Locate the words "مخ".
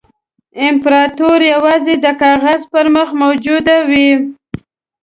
2.95-3.09